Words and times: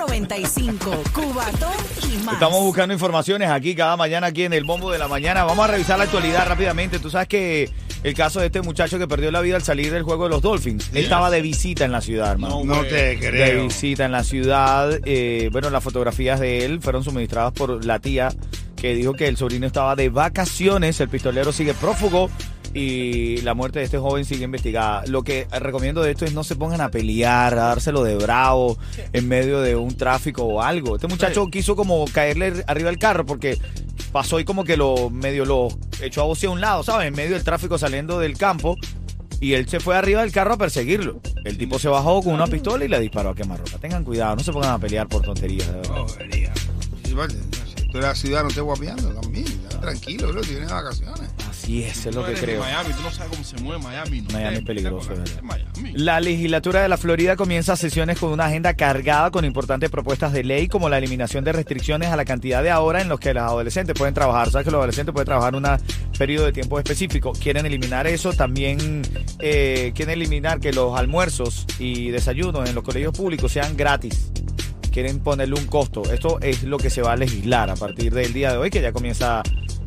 Ritmo 0.00 0.06
95, 0.06 1.02
Cubatón 1.12 1.72
y 2.10 2.24
más. 2.24 2.34
Estamos 2.34 2.60
buscando 2.60 2.94
informaciones 2.94 3.50
aquí 3.50 3.74
cada 3.74 3.96
mañana 3.96 4.28
aquí 4.28 4.44
en 4.44 4.52
el 4.52 4.64
Bombo 4.64 4.90
de 4.90 4.98
la 4.98 5.08
Mañana. 5.08 5.44
Vamos 5.44 5.68
a 5.68 5.72
revisar 5.72 5.98
la 5.98 6.04
actualidad 6.04 6.46
rápidamente. 6.48 6.98
Tú 6.98 7.10
sabes 7.10 7.28
que 7.28 7.70
el 8.02 8.14
caso 8.14 8.40
de 8.40 8.46
este 8.46 8.62
muchacho 8.62 8.98
que 8.98 9.06
perdió 9.06 9.30
la 9.30 9.40
vida 9.40 9.56
al 9.56 9.62
salir 9.62 9.92
del 9.92 10.02
juego 10.02 10.24
de 10.24 10.30
los 10.30 10.42
Dolphins. 10.42 10.90
Él 10.92 11.04
estaba 11.04 11.30
de 11.30 11.42
visita 11.42 11.84
en 11.84 11.92
la 11.92 12.00
ciudad, 12.00 12.30
hermano. 12.30 12.62
No 12.64 12.82
te 12.82 13.16
de 13.16 13.18
creo. 13.18 13.64
visita 13.64 14.04
en 14.04 14.12
la 14.12 14.24
ciudad. 14.24 14.98
Eh, 15.04 15.50
bueno, 15.52 15.70
las 15.70 15.84
fotografías 15.84 16.40
de 16.40 16.64
él 16.64 16.80
fueron 16.80 17.04
suministradas 17.04 17.52
por 17.52 17.84
la 17.84 17.98
tía 17.98 18.30
que 18.76 18.94
dijo 18.94 19.12
que 19.12 19.28
el 19.28 19.36
sobrino 19.36 19.66
estaba 19.66 19.94
de 19.94 20.08
vacaciones, 20.08 20.98
el 21.00 21.10
pistolero 21.10 21.52
sigue 21.52 21.74
prófugo 21.74 22.30
y 22.72 23.38
la 23.38 23.54
muerte 23.54 23.80
de 23.80 23.84
este 23.84 23.98
joven 23.98 24.24
sigue 24.24 24.44
investigada. 24.44 25.04
Lo 25.06 25.22
que 25.22 25.46
recomiendo 25.50 26.02
de 26.02 26.12
esto 26.12 26.24
es 26.24 26.34
no 26.34 26.44
se 26.44 26.56
pongan 26.56 26.80
a 26.80 26.90
pelear, 26.90 27.54
a 27.54 27.64
dárselo 27.68 28.04
de 28.04 28.14
bravo 28.16 28.78
en 29.12 29.28
medio 29.28 29.60
de 29.60 29.74
un 29.76 29.96
tráfico 29.96 30.44
o 30.44 30.62
algo. 30.62 30.94
Este 30.94 31.08
muchacho 31.08 31.46
quiso 31.48 31.74
como 31.74 32.04
caerle 32.06 32.64
arriba 32.66 32.90
del 32.90 32.98
carro 32.98 33.26
porque 33.26 33.58
pasó 34.12 34.38
y 34.40 34.44
como 34.44 34.64
que 34.64 34.76
lo 34.76 35.10
medio 35.10 35.44
lo 35.44 35.68
echó 36.00 36.22
a 36.22 36.24
voz 36.24 36.42
a 36.44 36.50
un 36.50 36.60
lado, 36.60 36.82
¿sabes? 36.82 37.08
En 37.08 37.14
medio 37.14 37.34
del 37.34 37.44
tráfico 37.44 37.76
saliendo 37.78 38.18
del 38.18 38.36
campo. 38.36 38.76
Y 39.40 39.54
él 39.54 39.66
se 39.68 39.80
fue 39.80 39.96
arriba 39.96 40.20
del 40.20 40.32
carro 40.32 40.52
a 40.52 40.58
perseguirlo. 40.58 41.18
El 41.44 41.56
tipo 41.56 41.78
se 41.78 41.88
bajó 41.88 42.22
con 42.22 42.34
una 42.34 42.46
pistola 42.46 42.84
y 42.84 42.88
le 42.88 43.00
disparó 43.00 43.30
a 43.30 43.34
quemarropa. 43.34 43.78
Tengan 43.78 44.04
cuidado, 44.04 44.36
no 44.36 44.42
se 44.42 44.52
pongan 44.52 44.72
a 44.72 44.78
pelear 44.78 45.08
por 45.08 45.22
tonterías. 45.22 45.66
de 45.66 45.72
verdad. 45.76 46.02
Bobería. 46.02 46.52
Sí, 47.02 47.14
vale, 47.14 47.34
no 47.34 47.66
sé, 47.66 47.86
Tú 47.90 47.98
eres 47.98 48.18
ciudad, 48.18 48.42
no 48.42 48.48
estés 48.50 48.62
guapeando 48.62 49.08
también. 49.18 49.46
Tranquilo, 49.80 50.28
bro, 50.28 50.42
tienes 50.42 50.70
vacaciones. 50.70 51.30
Así 51.62 51.82
es, 51.82 52.06
es 52.06 52.14
lo 52.14 52.24
que 52.24 52.32
creo. 52.32 52.60
Miami, 52.60 52.94
tú 52.94 53.02
no 53.02 53.10
sabes 53.10 53.30
cómo 53.32 53.44
se 53.44 53.56
mueve 53.58 53.82
Miami. 53.82 54.22
No 54.22 54.30
Miami 54.32 54.56
es 54.56 54.62
peligroso. 54.62 55.12
Miami. 55.42 55.92
La 55.92 56.18
legislatura 56.18 56.80
de 56.80 56.88
la 56.88 56.96
Florida 56.96 57.36
comienza 57.36 57.76
sesiones 57.76 58.18
con 58.18 58.32
una 58.32 58.46
agenda 58.46 58.72
cargada 58.74 59.30
con 59.30 59.44
importantes 59.44 59.90
propuestas 59.90 60.32
de 60.32 60.42
ley 60.42 60.68
como 60.68 60.88
la 60.88 60.96
eliminación 60.96 61.44
de 61.44 61.52
restricciones 61.52 62.08
a 62.08 62.16
la 62.16 62.24
cantidad 62.24 62.62
de 62.62 62.72
horas 62.72 63.02
en 63.02 63.10
los 63.10 63.20
que 63.20 63.34
los 63.34 63.42
adolescentes 63.42 63.94
pueden 63.96 64.14
trabajar. 64.14 64.50
Sabes 64.50 64.64
que 64.64 64.70
los 64.70 64.78
adolescentes 64.78 65.12
pueden 65.12 65.26
trabajar 65.26 65.54
un 65.54 65.66
periodo 66.16 66.46
de 66.46 66.52
tiempo 66.52 66.78
específico. 66.78 67.32
Quieren 67.32 67.66
eliminar 67.66 68.06
eso. 68.06 68.32
También 68.32 69.02
eh, 69.38 69.92
quieren 69.94 70.14
eliminar 70.14 70.60
que 70.60 70.72
los 70.72 70.98
almuerzos 70.98 71.66
y 71.78 72.10
desayunos 72.10 72.70
en 72.70 72.74
los 72.74 72.84
colegios 72.84 73.14
públicos 73.14 73.52
sean 73.52 73.76
gratis. 73.76 74.32
Quieren 74.90 75.18
ponerle 75.18 75.56
un 75.56 75.66
costo. 75.66 76.10
Esto 76.10 76.40
es 76.40 76.62
lo 76.62 76.78
que 76.78 76.88
se 76.88 77.02
va 77.02 77.12
a 77.12 77.16
legislar 77.16 77.68
a 77.68 77.76
partir 77.76 78.14
del 78.14 78.32
día 78.32 78.50
de 78.50 78.56
hoy, 78.56 78.70
que 78.70 78.80
ya 78.80 78.92
comienza 78.92 79.42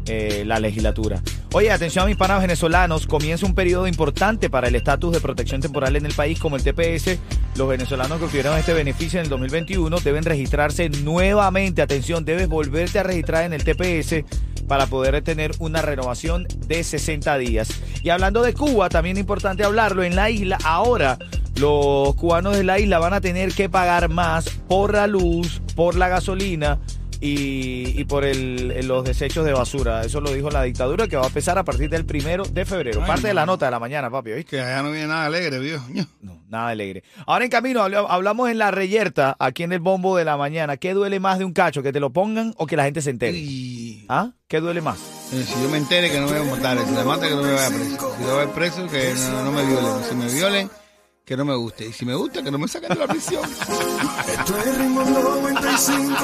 eh, 0.06 0.44
la 0.46 0.60
legislatura. 0.60 1.22
Oye, 1.56 1.70
atención 1.70 2.06
a 2.06 2.08
mis 2.08 2.18
panas 2.18 2.42
venezolanos, 2.42 3.06
comienza 3.06 3.46
un 3.46 3.54
periodo 3.54 3.88
importante 3.88 4.50
para 4.50 4.70
el 4.70 4.76
estatus 4.76 5.14
de 5.14 5.22
protección 5.22 5.62
temporal 5.62 5.96
en 5.96 6.08
el 6.08 6.14
país 6.16 6.40
como 6.40 6.56
el 6.56 6.64
TPS. 6.64 7.20
Los 7.58 7.70
venezolanos 7.70 8.18
que 8.18 8.26
obtuvieron 8.26 8.58
este 8.58 8.74
beneficio 8.74 9.20
en 9.20 9.26
el 9.26 9.30
2021 9.30 10.00
deben 10.00 10.24
registrarse 10.24 10.90
nuevamente. 10.90 11.84
Atención, 11.84 12.26
debes 12.26 12.48
volverte 12.48 12.98
a 12.98 13.04
registrar 13.04 13.44
en 13.44 13.54
el 13.54 13.64
TPS 13.64 14.26
para 14.68 14.88
poder 14.88 15.22
tener 15.22 15.52
una 15.60 15.84
renovación 15.84 16.48
de 16.66 16.84
60 16.84 17.38
días. 17.38 17.70
Y 18.02 18.10
hablando 18.10 18.42
de 18.42 18.56
Cuba, 18.56 18.90
también 18.90 19.18
es 19.18 19.22
importante 19.22 19.64
hablarlo, 19.64 20.02
en 20.02 20.16
la 20.16 20.32
isla 20.32 20.58
ahora 20.64 21.20
los 21.56 22.16
cubanos 22.16 22.58
de 22.58 22.64
la 22.64 22.80
isla 22.80 22.98
van 22.98 23.14
a 23.14 23.22
tener 23.22 23.54
que 23.54 23.70
pagar 23.70 24.10
más 24.10 24.50
por 24.68 24.94
la 24.94 25.06
luz, 25.06 25.62
por 25.76 25.94
la 25.94 26.08
gasolina 26.08 26.80
y, 27.26 28.00
y 28.00 28.04
por 28.04 28.26
el, 28.26 28.86
los 28.86 29.04
desechos 29.06 29.46
de 29.46 29.54
basura. 29.54 30.04
Eso 30.04 30.20
lo 30.20 30.34
dijo 30.34 30.50
la 30.50 30.64
dictadura 30.64 31.08
que 31.08 31.16
va 31.16 31.24
a 31.24 31.28
empezar 31.28 31.58
a 31.58 31.64
partir 31.64 31.90
del 31.90 32.06
primero 32.06 32.44
de 32.44 32.66
febrero. 32.66 33.00
Ay, 33.02 33.08
Parte 33.08 33.28
de 33.28 33.34
la 33.34 33.46
no. 33.46 33.54
nota 33.54 33.66
de 33.66 33.72
la 33.72 33.80
mañana, 33.80 34.10
papi, 34.10 34.32
¿oíste? 34.32 34.58
Que 34.58 34.62
allá 34.62 34.84
no 34.84 34.92
viene 34.92 35.08
nada 35.08 35.26
alegre, 35.26 35.60
viejo. 35.60 35.86
No, 36.22 36.42
nada 36.50 36.68
alegre. 36.70 37.04
Ahora 37.26 37.46
en 37.46 37.52
camino 37.52 37.82
habla- 37.82 38.06
hablamos 38.10 38.50
en 38.50 38.58
la 38.58 38.72
reyerta, 38.72 39.36
aquí 39.40 39.64
en 39.64 39.72
el 39.72 39.80
bombo 39.80 40.18
de 40.18 40.26
la 40.26 40.36
mañana. 40.38 40.76
¿Qué 40.78 40.94
duele 40.94 41.20
más 41.20 41.40
de 41.40 41.46
un 41.46 41.54
cacho? 41.54 41.82
¿Que 41.82 41.94
te 41.94 42.00
lo 42.02 42.12
pongan 42.12 42.54
o 42.58 42.68
que 42.68 42.76
la 42.76 42.84
gente 42.84 43.02
se 43.02 43.10
entere? 43.12 43.38
Y 43.38 44.06
¿Ah? 44.10 44.32
¿Qué 44.48 44.60
duele 44.60 44.82
más? 44.82 44.98
eh, 45.32 45.44
si 45.48 45.62
yo 45.64 45.70
me 45.70 45.78
entere 45.78 46.12
que 46.12 46.20
no 46.20 46.28
me 46.28 46.40
voy 46.40 46.48
a 46.50 46.52
matar, 46.56 46.78
si 46.86 46.94
la 46.94 47.04
mata 47.06 47.28
que 47.28 47.36
no 47.36 47.42
me 47.42 47.54
vaya 47.54 47.70
preso. 47.70 48.16
Si 48.18 48.24
yo 48.24 48.36
voy 48.36 48.48
preso, 48.54 48.88
que 48.88 49.14
no, 49.16 49.44
no 49.46 49.52
me 49.52 49.66
violen. 49.66 50.04
Si 50.10 50.16
me 50.16 50.26
violen, 50.32 50.70
que 51.26 51.38
no 51.38 51.46
me 51.46 51.56
guste. 51.56 51.88
Y 51.88 51.94
si 51.94 52.06
me 52.06 52.16
gusta, 52.16 52.44
que 52.44 52.52
no 52.52 52.58
me 52.58 52.68
saquen 52.68 52.90
de 52.90 52.96
la 52.96 53.08
prisión. 53.08 53.44
Esto 53.44 54.58
es 54.58 54.78
Ritmo 54.78 55.04
95, 55.04 56.16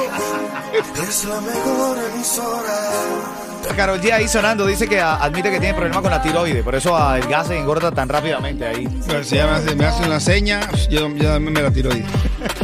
es 1.07 1.25
la 1.25 1.41
mejor 1.41 1.97
emisora. 2.13 3.38
Carol 3.75 4.01
G 4.01 4.11
ahí 4.11 4.27
sonando 4.27 4.65
dice 4.65 4.87
que 4.87 4.99
admite 4.99 5.51
que 5.51 5.59
tiene 5.59 5.73
problemas 5.73 6.01
con 6.01 6.11
la 6.11 6.21
tiroides, 6.21 6.63
por 6.63 6.75
eso 6.75 7.15
el 7.15 7.25
gas 7.27 7.47
se 7.47 7.57
engorda 7.57 7.91
tan 7.91 8.09
rápidamente 8.09 8.65
ahí. 8.65 8.87
Pero 9.07 9.23
si 9.23 9.35
ella 9.35 9.47
me 9.47 9.53
hace, 9.53 9.75
me 9.75 9.85
hace 9.85 10.03
una 10.03 10.19
seña, 10.19 10.69
yo, 10.89 11.03
también 11.03 11.53
me 11.53 11.61
la 11.61 11.71
tiro 11.71 11.91
ahí. 11.91 12.03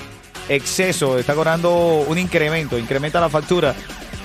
exceso, 0.48 1.18
está 1.18 1.34
cobrando 1.34 2.04
un 2.06 2.18
incremento, 2.18 2.78
incrementa 2.78 3.20
la 3.20 3.28
factura 3.28 3.74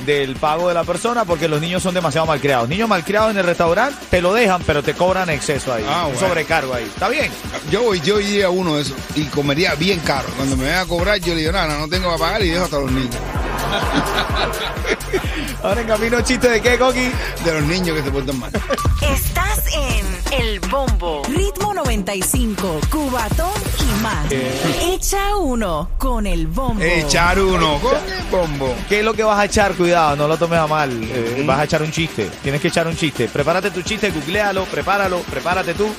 del 0.06 0.36
pago 0.38 0.70
de 0.70 0.74
la 0.74 0.86
persona 0.86 1.26
porque 1.26 1.48
los 1.50 1.60
niños 1.60 1.84
son 1.84 1.94
demasiado 1.94 2.26
malcriados. 2.26 2.70
Niños 2.70 2.88
malcriados 2.88 3.32
en 3.32 3.38
el 3.38 3.44
restaurante 3.46 3.98
te 4.10 4.22
lo 4.22 4.34
dejan, 4.34 4.62
pero 4.66 4.82
te 4.82 4.94
cobran 4.94 5.30
exceso 5.30 5.74
ahí, 5.74 5.86
Ah, 5.88 6.06
un 6.08 6.14
bueno. 6.14 6.28
sobrecargo 6.28 6.74
ahí. 6.74 6.86
¿Está 6.86 7.10
bien? 7.10 7.30
Yo 7.70 7.84
voy, 7.84 8.00
yo 8.02 8.20
iría 8.20 8.46
a 8.48 8.50
uno 8.50 8.78
de 8.78 8.84
esos 8.84 8.96
y 9.16 9.26
comería 9.26 9.76
bien 9.76 10.00
caro. 10.00 10.28
Cuando 10.38 10.56
me 10.56 10.64
venga 10.66 10.82
a 10.82 10.86
cobrar, 10.86 11.20
yo 11.20 11.34
le 11.36 11.42
digo, 11.42 11.52
nada, 11.52 11.78
no 11.78 11.88
tengo 11.90 12.06
para 12.06 12.18
pagar 12.18 12.44
y 12.44 12.50
dejo 12.50 12.64
hasta 12.64 12.80
los 12.80 12.92
niños. 12.92 13.16
Ahora 15.64 15.82
en 15.82 15.88
camino 15.88 16.22
chiste 16.22 16.50
de 16.50 16.62
qué, 16.62 16.78
Coqui. 16.78 17.12
De 17.44 17.54
los 17.54 17.64
niños 17.64 17.98
que 17.98 18.04
se 18.04 18.12
portan 18.12 18.40
mal. 18.40 18.52
Estás 19.02 19.64
en 19.74 20.06
El 20.40 20.60
Bombo. 20.62 21.22
Ritmo 21.28 21.74
95, 21.74 22.80
Cubatón 22.90 23.52
y 23.80 24.02
más. 24.02 24.26
Echa 24.82 25.36
uno 25.38 25.90
con 25.98 26.26
el 26.28 26.48
bombo. 26.48 26.82
Echar 26.84 27.40
uno 27.40 27.80
con 27.80 27.96
el 27.96 28.24
bombo. 28.32 28.74
¿Qué 28.88 29.00
es 29.00 29.06
lo 29.06 29.14
que 29.14 29.24
vas 29.24 29.40
a 29.40 29.46
echar? 29.46 29.74
Cuidado, 29.74 30.16
no 30.16 30.28
lo 30.28 30.38
tomes 30.38 30.60
a 30.60 30.68
mal. 30.68 30.92
Eh, 31.04 31.44
Vas 31.46 31.60
a 31.60 31.64
echar 31.66 31.82
un 31.82 31.92
chiste. 31.92 32.30
Tienes 32.44 32.62
que 32.62 32.68
echar 32.70 32.88
un 32.88 32.96
chiste. 32.96 33.28
Prepárate 33.28 33.72
tu 33.72 33.82
chiste, 33.82 34.12
googlealo, 34.12 34.66
prepáralo, 34.66 35.20
prepárate 35.22 35.74
tú 35.74 35.90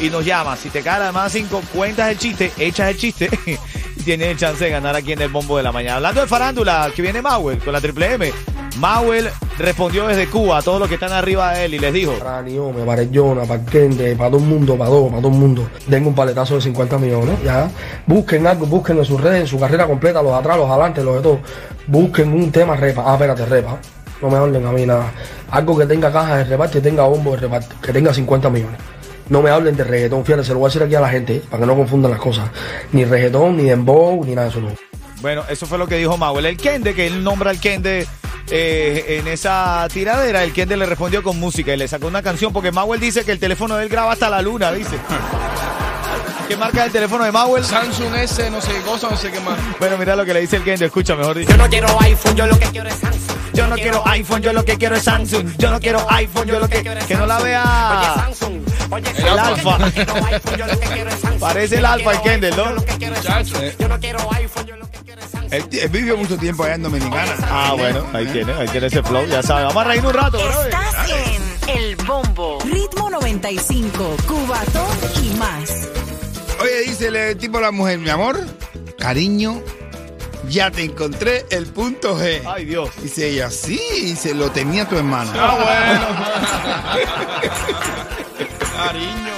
y 0.00 0.08
nos 0.10 0.24
llamas. 0.24 0.58
Si 0.60 0.70
te 0.70 0.82
cae 0.82 1.02
además 1.02 1.32
cinco, 1.32 1.62
cuentas 1.74 2.10
el 2.10 2.18
chiste, 2.18 2.52
echas 2.58 2.90
el 2.90 2.96
chiste 2.96 3.28
el 4.06 4.36
chance 4.36 4.64
de 4.64 4.70
ganar 4.70 4.96
aquí 4.96 5.12
en 5.12 5.20
el 5.20 5.28
bombo 5.28 5.56
de 5.56 5.62
la 5.62 5.72
mañana. 5.72 5.96
Hablando 5.96 6.22
de 6.22 6.26
farándula, 6.26 6.90
que 6.94 7.02
viene 7.02 7.20
Mauel 7.20 7.58
con 7.58 7.72
la 7.72 7.80
triple 7.80 8.14
M. 8.14 8.32
Mauel 8.78 9.28
respondió 9.58 10.06
desde 10.06 10.26
Cuba 10.26 10.58
a 10.58 10.62
todos 10.62 10.80
los 10.80 10.88
que 10.88 10.94
están 10.94 11.12
arriba 11.12 11.52
de 11.52 11.66
él 11.66 11.74
y 11.74 11.78
les 11.78 11.92
dijo. 11.92 12.12
Para 12.14 12.42
Niome, 12.42 12.82
para 12.84 13.04
Jonah, 13.12 13.44
para 13.44 13.64
Kende, 13.64 14.16
para 14.16 14.30
todo 14.30 14.40
el 14.40 14.46
mundo, 14.46 14.76
para 14.76 14.90
todo, 14.90 15.08
para 15.08 15.22
todo 15.22 15.32
el 15.32 15.38
mundo. 15.38 15.68
Dengo 15.86 16.08
un 16.08 16.14
paletazo 16.14 16.54
de 16.54 16.62
50 16.62 16.98
millones, 16.98 17.42
ya. 17.44 17.70
Busquen 18.06 18.46
algo, 18.46 18.66
busquen 18.66 18.98
en 18.98 19.04
sus 19.04 19.20
redes, 19.20 19.42
en 19.42 19.46
su 19.46 19.60
carrera 19.60 19.86
completa, 19.86 20.22
los 20.22 20.32
atrás, 20.32 20.56
los 20.56 20.66
de 20.66 20.72
adelante, 20.72 21.04
los 21.04 21.16
de 21.16 21.22
todo. 21.22 21.40
Busquen 21.86 22.32
un 22.32 22.50
tema 22.50 22.76
repa. 22.76 23.04
Ah, 23.06 23.14
espérate, 23.14 23.44
repa. 23.44 23.78
No 24.22 24.30
me 24.30 24.36
hablen 24.36 24.66
a 24.66 24.72
mí 24.72 24.86
nada. 24.86 25.12
Algo 25.50 25.76
que 25.76 25.86
tenga 25.86 26.10
caja 26.10 26.38
de 26.38 26.44
reparto, 26.44 26.74
que 26.74 26.80
tenga 26.80 27.04
bombo 27.04 27.32
de 27.32 27.38
reparto, 27.38 27.76
que 27.82 27.92
tenga 27.92 28.14
50 28.14 28.50
millones. 28.50 28.80
No 29.30 29.42
me 29.42 29.50
hablen 29.50 29.76
de 29.76 29.84
reggaetón, 29.84 30.24
fíjate, 30.24 30.44
se 30.44 30.52
lo 30.52 30.58
voy 30.58 30.66
a 30.66 30.70
decir 30.70 30.82
aquí 30.82 30.96
a 30.96 31.00
la 31.00 31.08
gente, 31.08 31.36
¿eh? 31.36 31.42
para 31.48 31.60
que 31.60 31.66
no 31.66 31.76
confundan 31.76 32.10
las 32.10 32.20
cosas. 32.20 32.50
Ni 32.90 33.04
reggaetón, 33.04 33.56
ni 33.56 33.62
dembow, 33.62 34.24
ni 34.24 34.34
nada 34.34 34.48
de 34.48 34.50
eso, 34.50 34.60
no. 34.60 34.68
Bueno, 35.22 35.44
eso 35.48 35.66
fue 35.66 35.78
lo 35.78 35.86
que 35.86 35.96
dijo 35.96 36.16
Mauel. 36.16 36.46
El 36.46 36.56
Kende, 36.56 36.94
que 36.94 37.06
él 37.06 37.22
nombra 37.22 37.50
al 37.50 37.60
Kende 37.60 38.08
eh, 38.50 39.18
en 39.20 39.28
esa 39.28 39.86
tiradera, 39.92 40.42
el 40.42 40.52
Kende 40.52 40.76
le 40.76 40.84
respondió 40.84 41.22
con 41.22 41.38
música 41.38 41.72
y 41.72 41.76
le 41.76 41.86
sacó 41.86 42.08
una 42.08 42.22
canción 42.22 42.52
porque 42.52 42.72
Mauel 42.72 42.98
dice 42.98 43.24
que 43.24 43.30
el 43.30 43.38
teléfono 43.38 43.76
de 43.76 43.84
él 43.84 43.88
graba 43.88 44.12
hasta 44.12 44.28
la 44.28 44.42
luna, 44.42 44.72
dice. 44.72 44.96
¿Qué 46.48 46.56
marca 46.56 46.84
el 46.84 46.90
teléfono 46.90 47.22
de 47.22 47.30
Mauel? 47.30 47.64
Samsung 47.64 48.12
S, 48.16 48.50
no 48.50 48.60
sé 48.60 48.72
qué 48.72 48.80
cosa, 48.80 49.10
no 49.10 49.16
sé 49.16 49.30
qué 49.30 49.38
más. 49.38 49.56
Bueno, 49.78 49.96
mira 49.96 50.16
lo 50.16 50.24
que 50.24 50.34
le 50.34 50.40
dice 50.40 50.56
el 50.56 50.64
Kende, 50.64 50.86
escucha 50.86 51.14
mejor 51.14 51.38
dicho. 51.38 51.52
Yo 51.52 51.56
no 51.56 51.68
quiero 51.68 51.86
iPhone, 52.00 52.34
yo 52.34 52.48
lo 52.48 52.58
que 52.58 52.66
quiero 52.66 52.88
es. 52.88 53.09
Yo 53.54 53.66
no 53.66 53.76
quiero 53.76 54.02
iPhone, 54.06 54.42
yo 54.42 54.52
lo 54.52 54.64
que 54.64 54.76
quiero 54.78 54.96
es 54.96 55.02
Samsung. 55.02 55.52
Yo 55.58 55.70
no 55.70 55.80
quiero 55.80 56.04
iPhone, 56.10 56.46
yo 56.48 56.58
lo 56.60 56.68
que... 56.68 56.82
Que 56.82 57.14
no 57.16 57.26
la 57.26 57.36
Oye, 57.38 57.44
vea... 57.44 58.12
Samsung, 58.16 58.62
Oye, 58.90 59.10
El 59.16 59.38
alfa. 59.38 59.78
quiero 60.94 61.10
es. 61.10 61.16
Parece 61.40 61.76
el 61.78 61.86
alfa, 61.86 62.12
el 62.12 62.20
quiero 62.20 62.40
Kendall, 62.40 62.56
¿no? 62.56 62.64
Yo 62.64 62.72
lo 62.72 62.84
que 62.84 62.92
quiero 62.98 63.14
es 63.16 63.22
Samsung. 63.22 63.62
Yo 63.78 63.88
no 63.88 64.00
quiero 64.00 64.18
iPhone, 64.32 64.66
yo 64.66 64.76
lo 64.76 64.90
que 64.90 64.98
quiero 64.98 65.20
es 65.22 65.30
Samsung. 65.30 65.52
Él, 65.52 65.64
él 65.72 65.88
vivió 65.88 66.16
mucho 66.16 66.36
tiempo 66.36 66.64
allá 66.64 66.74
en 66.74 66.82
Dominicana. 66.82 67.34
Ah, 67.42 67.74
bueno, 67.76 68.04
ahí 68.12 68.26
tiene, 68.26 68.52
ahí 68.52 68.68
tiene 68.68 68.86
ese 68.88 69.02
flow, 69.02 69.26
ya 69.26 69.42
sabes. 69.42 69.66
Vamos 69.66 69.84
a 69.84 69.88
reír 69.88 70.04
un 70.06 70.14
rato, 70.14 70.38
bro. 70.38 70.62
Estás 70.64 71.10
en 71.10 71.68
El 71.78 71.96
Bombo. 71.96 72.58
Ritmo 72.64 73.10
95, 73.10 74.16
Cubatón 74.26 74.96
y 75.24 75.30
más. 75.36 75.88
Oye, 76.60 76.80
dice 76.86 77.08
el 77.08 77.36
tipo 77.38 77.58
a 77.58 77.62
la 77.62 77.70
mujer, 77.70 77.98
mi 77.98 78.10
amor, 78.10 78.38
cariño, 78.98 79.62
ya 80.50 80.70
te 80.70 80.84
encontré 80.84 81.46
el 81.50 81.66
punto 81.66 82.18
G. 82.18 82.42
Ay, 82.46 82.64
Dios. 82.64 82.90
Dice 83.00 83.28
ella, 83.28 83.50
sí, 83.50 83.80
dice, 84.02 84.34
lo 84.34 84.50
tenía 84.50 84.86
tu 84.88 84.96
hermano. 84.96 85.30
Ah, 85.36 86.96
Cariño. 88.76 89.30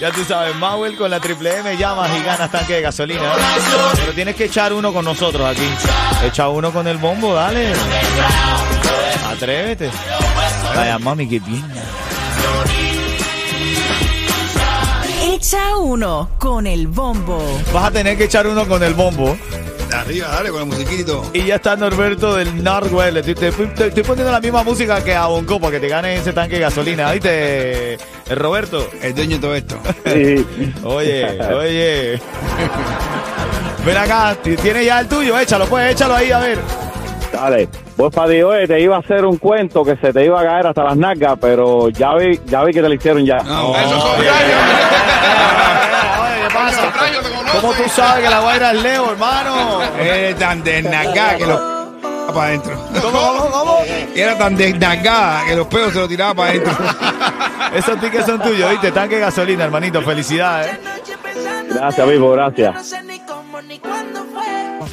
Ya 0.00 0.10
tú 0.10 0.24
sabes, 0.24 0.54
Mauel 0.56 0.96
con 0.96 1.10
la 1.10 1.20
triple 1.20 1.56
M 1.58 1.76
llamas 1.76 2.10
y 2.18 2.24
ganas 2.24 2.50
tanque 2.50 2.74
de 2.74 2.82
gasolina. 2.82 3.34
Pero 3.96 4.12
tienes 4.12 4.34
que 4.34 4.44
echar 4.46 4.72
uno 4.72 4.92
con 4.92 5.04
nosotros 5.04 5.46
aquí. 5.46 5.68
Echa 6.24 6.48
uno 6.48 6.72
con 6.72 6.86
el 6.88 6.98
bombo, 6.98 7.34
dale. 7.34 7.72
Atrévete. 9.30 9.90
Vaya, 10.74 10.98
mami, 10.98 11.28
qué 11.28 11.38
bien. 11.40 11.64
Echa 15.24 15.76
uno 15.76 16.30
con 16.38 16.66
el 16.66 16.88
bombo. 16.88 17.40
Vas 17.72 17.84
a 17.84 17.90
tener 17.92 18.18
que 18.18 18.24
echar 18.24 18.46
uno 18.46 18.66
con 18.66 18.82
el 18.82 18.94
bombo. 18.94 19.36
Arriba, 19.94 20.28
dale, 20.28 20.50
con 20.50 20.58
la 20.60 20.64
musiquita 20.64 21.12
y 21.34 21.44
ya 21.44 21.56
está 21.56 21.76
Norberto 21.76 22.34
del 22.36 22.62
Northwell. 22.64 23.22
Te, 23.22 23.34
te- 23.34 23.52
te- 23.52 23.86
estoy 23.88 24.02
poniendo 24.02 24.32
la 24.32 24.40
misma 24.40 24.62
música 24.62 25.02
que 25.04 25.14
a 25.14 25.26
Bonco 25.26 25.60
para 25.60 25.72
que 25.72 25.80
te 25.80 25.88
ganes 25.88 26.20
ese 26.20 26.32
tanque 26.32 26.54
de 26.56 26.60
gasolina. 26.62 27.12
¿Viste, 27.12 27.94
eh, 27.94 27.98
Roberto? 28.34 28.88
El 29.02 29.14
dueño 29.14 29.36
de 29.36 29.40
todo 29.42 29.54
esto. 29.54 29.76
Oye, 30.88 31.38
oye. 31.54 32.20
Ven 33.84 33.96
acá, 33.96 34.36
tienes 34.42 34.86
ya 34.86 35.00
el 35.00 35.08
tuyo, 35.08 35.38
échalo, 35.38 35.66
pues, 35.66 35.92
échalo 35.92 36.14
ahí, 36.14 36.30
a 36.30 36.38
ver. 36.38 36.58
Dale, 37.32 37.68
vos 37.96 38.14
para 38.14 38.28
Dios, 38.30 38.54
te 38.68 38.80
iba 38.80 38.96
a 38.96 39.00
hacer 39.00 39.24
un 39.24 39.38
cuento 39.38 39.82
que 39.84 39.96
se 39.96 40.12
te 40.12 40.24
iba 40.24 40.40
a 40.40 40.44
caer 40.44 40.66
hasta 40.68 40.84
las 40.84 40.96
nalgas, 40.96 41.36
pero 41.40 41.88
ya 41.88 42.14
vi, 42.14 42.38
ya 42.46 42.62
vi 42.62 42.72
que 42.72 42.82
te 42.82 42.88
lo 42.88 42.94
hicieron 42.94 43.24
ya. 43.24 43.38
No, 43.42 43.74
Eso 43.76 43.84
es 43.84 43.90
no, 43.90 44.16
¿Cómo 47.60 47.72
tú 47.74 47.82
sabes 47.88 48.24
que 48.24 48.30
la 48.30 48.40
guaira 48.40 48.72
es 48.72 48.82
Leo, 48.82 49.12
hermano? 49.12 49.82
Eres 49.98 50.38
tan 50.38 50.62
desnagada 50.62 51.36
que 51.36 51.46
los 51.46 51.60
para 52.32 52.46
adentro. 52.48 52.78
¿Cómo, 53.00 53.18
cómo, 53.18 53.50
cómo? 53.50 53.78
Era 54.14 54.38
tan 54.38 54.56
desnagada 54.56 55.44
que 55.46 55.56
los 55.56 55.66
pelos 55.66 55.92
se 55.92 55.98
lo 55.98 56.08
tiraba 56.08 56.34
para 56.34 56.50
adentro. 56.50 56.72
Esos 57.74 58.00
tickets 58.00 58.26
son 58.26 58.40
tuyos, 58.40 58.70
¿viste? 58.70 58.90
Tanque 58.92 59.16
de 59.16 59.20
gasolina, 59.22 59.64
hermanito. 59.64 60.02
Felicidades. 60.02 60.78
Gracias, 61.74 62.08
vivo, 62.08 62.30
gracias. 62.32 62.94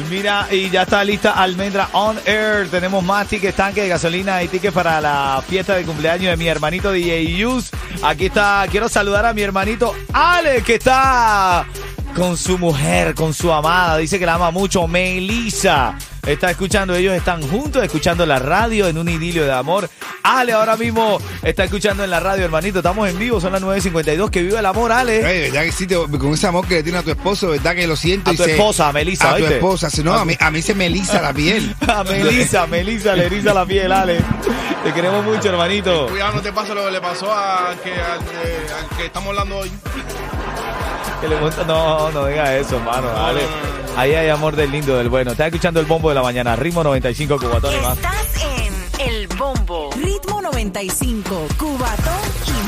Mira, 0.09 0.47
y 0.49 0.71
ya 0.71 0.83
está 0.83 1.03
lista 1.03 1.33
Almendra 1.33 1.89
On 1.91 2.17
Air. 2.25 2.67
Tenemos 2.69 3.03
más 3.03 3.27
tickets, 3.27 3.55
tanque 3.55 3.83
de 3.83 3.89
gasolina 3.89 4.41
y 4.41 4.47
tickets 4.47 4.73
para 4.73 4.99
la 4.99 5.43
fiesta 5.47 5.75
de 5.75 5.83
cumpleaños 5.83 6.31
de 6.31 6.37
mi 6.37 6.47
hermanito 6.47 6.91
DJ 6.91 7.37
Yus. 7.37 7.69
Aquí 8.01 8.25
está, 8.25 8.65
quiero 8.71 8.89
saludar 8.89 9.27
a 9.27 9.33
mi 9.33 9.43
hermanito 9.43 9.93
Ale, 10.11 10.63
que 10.63 10.75
está 10.75 11.67
con 12.15 12.37
su 12.37 12.57
mujer, 12.57 13.15
con 13.15 13.33
su 13.33 13.51
amada. 13.51 13.97
Dice 13.97 14.19
que 14.19 14.25
la 14.25 14.35
ama 14.35 14.51
mucho. 14.51 14.87
Melissa 14.87 15.95
está 16.27 16.51
escuchando, 16.51 16.93
ellos 16.95 17.13
están 17.15 17.41
juntos, 17.41 17.81
escuchando 17.83 18.25
la 18.25 18.39
radio 18.39 18.87
en 18.87 18.97
un 18.97 19.07
idilio 19.09 19.45
de 19.45 19.51
amor. 19.53 19.89
Ale 20.21 20.51
ahora 20.51 20.75
mismo 20.75 21.17
está 21.41 21.63
escuchando 21.63 22.03
en 22.03 22.09
la 22.11 22.19
radio, 22.19 22.43
hermanito. 22.45 22.79
Estamos 22.79 23.09
en 23.09 23.17
vivo, 23.17 23.39
son 23.39 23.53
las 23.53 23.61
9.52. 23.61 24.29
Que 24.29 24.41
viva 24.43 24.59
el 24.59 24.65
amor, 24.65 24.91
Ale. 24.91 25.25
Oye, 25.25 25.41
¿verdad 25.49 25.63
que 25.63 25.71
sí? 25.71 25.87
te- 25.87 25.95
con 25.95 26.33
ese 26.33 26.47
amor 26.47 26.67
que 26.67 26.75
le 26.75 26.83
tiene 26.83 26.97
a 26.99 27.03
tu 27.03 27.09
esposo, 27.11 27.49
¿verdad 27.49 27.73
que 27.75 27.87
lo 27.87 27.95
siento? 27.95 28.29
A 28.31 28.33
y 28.33 28.37
tu 28.37 28.43
se- 28.43 28.51
esposa, 28.51 28.89
a 28.89 28.91
Melissa, 28.93 29.31
A 29.31 29.37
tu 29.37 29.45
esposa. 29.45 29.89
si 29.89 30.03
No, 30.03 30.13
a 30.13 30.25
mí, 30.25 30.35
a 30.39 30.51
mí 30.51 30.61
se 30.61 30.75
me 30.75 30.89
lisa 30.89 31.21
la 31.21 31.33
piel. 31.33 31.73
A 31.87 32.03
Melissa, 32.03 32.67
Melissa 32.67 33.15
le 33.15 33.25
eriza 33.25 33.53
la 33.53 33.65
piel, 33.65 33.91
Ale. 33.91 34.19
Te 34.83 34.93
queremos 34.93 35.23
mucho, 35.25 35.49
hermanito. 35.49 36.07
Cuidado, 36.07 36.33
no 36.33 36.41
te 36.41 36.51
pase 36.51 36.73
lo 36.75 36.85
que 36.85 36.91
le 36.91 37.01
pasó 37.01 37.31
a 37.33 37.73
que, 37.83 37.91
al 37.93 38.97
que 38.97 39.05
estamos 39.05 39.29
hablando 39.29 39.57
hoy. 39.57 39.71
Que 41.21 41.27
le 41.27 41.35
monta- 41.39 41.63
No, 41.65 42.11
no 42.11 42.25
diga 42.25 42.55
eso, 42.57 42.77
hermano. 42.77 43.07
Dale. 43.09 43.41
Ahí 43.97 44.13
hay 44.13 44.29
amor 44.29 44.55
del 44.55 44.71
lindo, 44.71 44.95
del 44.95 45.09
bueno. 45.09 45.31
Estás 45.31 45.47
escuchando 45.47 45.79
el 45.79 45.85
bombo 45.85 46.09
de 46.09 46.15
la 46.15 46.21
mañana. 46.21 46.55
Ritmo 46.55 46.83
95, 46.83 47.37
Cubatón 47.37 47.73
y 47.75 47.81
más. 47.85 47.97
Estás 47.97 48.43
en 48.43 49.07
El 49.07 49.27
Bombo. 49.27 49.89
Ritmo 50.01 50.41
95, 50.41 51.47
Cubatón 51.57 52.13
y 52.47 52.51
más. 52.51 52.58